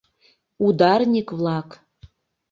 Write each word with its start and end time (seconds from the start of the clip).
Ударник-влак! 0.65 1.69